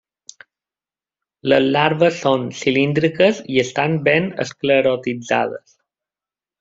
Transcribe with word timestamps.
Les 1.51 1.67
larves 1.75 2.17
són 2.23 2.47
cilíndriques 2.61 3.43
i 3.57 3.61
estan 3.65 3.99
ben 4.09 4.27
esclerotitzades. 4.45 5.79